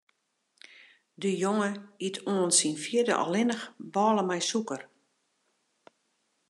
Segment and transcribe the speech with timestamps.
[1.21, 1.71] De jonge
[2.05, 4.81] iet oant syn fjirde allinnich bôle mei sûker.